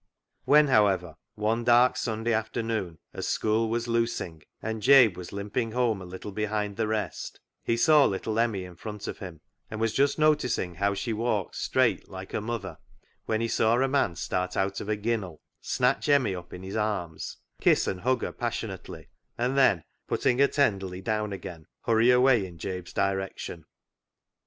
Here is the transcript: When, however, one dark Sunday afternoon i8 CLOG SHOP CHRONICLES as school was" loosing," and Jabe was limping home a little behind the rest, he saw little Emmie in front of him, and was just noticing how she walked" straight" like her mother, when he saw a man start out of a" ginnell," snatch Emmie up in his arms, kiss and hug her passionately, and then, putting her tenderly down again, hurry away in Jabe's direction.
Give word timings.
When, 0.45 0.65
however, 0.67 1.13
one 1.35 1.63
dark 1.63 1.95
Sunday 1.95 2.33
afternoon 2.33 2.87
i8 2.89 2.89
CLOG 2.89 2.89
SHOP 2.89 2.89
CHRONICLES 2.89 3.19
as 3.19 3.27
school 3.27 3.69
was" 3.69 3.87
loosing," 3.87 4.41
and 4.59 4.81
Jabe 4.81 5.13
was 5.15 5.31
limping 5.31 5.73
home 5.73 6.01
a 6.01 6.05
little 6.05 6.31
behind 6.31 6.75
the 6.75 6.87
rest, 6.87 7.39
he 7.63 7.77
saw 7.77 8.05
little 8.05 8.39
Emmie 8.39 8.63
in 8.65 8.75
front 8.75 9.07
of 9.07 9.19
him, 9.19 9.41
and 9.69 9.79
was 9.79 9.93
just 9.93 10.17
noticing 10.17 10.73
how 10.73 10.95
she 10.95 11.13
walked" 11.13 11.55
straight" 11.57 12.07
like 12.09 12.31
her 12.31 12.41
mother, 12.41 12.79
when 13.27 13.41
he 13.41 13.47
saw 13.47 13.75
a 13.79 13.87
man 13.87 14.15
start 14.15 14.57
out 14.57 14.81
of 14.81 14.89
a" 14.89 14.97
ginnell," 14.97 15.37
snatch 15.61 16.09
Emmie 16.09 16.33
up 16.33 16.51
in 16.51 16.63
his 16.63 16.75
arms, 16.75 17.37
kiss 17.61 17.85
and 17.85 18.01
hug 18.01 18.23
her 18.23 18.31
passionately, 18.33 19.07
and 19.37 19.55
then, 19.55 19.83
putting 20.07 20.39
her 20.39 20.47
tenderly 20.47 21.01
down 21.03 21.31
again, 21.31 21.67
hurry 21.83 22.09
away 22.09 22.43
in 22.43 22.57
Jabe's 22.57 22.91
direction. 22.91 23.65